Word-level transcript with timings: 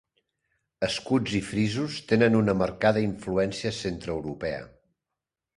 Escuts 0.87 1.35
i 1.41 1.41
frisos 1.49 1.99
tenen 2.13 2.39
una 2.39 2.57
marcada 2.63 3.05
influència 3.11 3.73
centreeuropea. 3.83 4.69